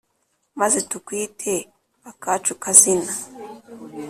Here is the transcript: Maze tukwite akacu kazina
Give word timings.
Maze 0.59 0.77
tukwite 0.89 1.53
akacu 2.11 2.53
kazina 2.63 3.13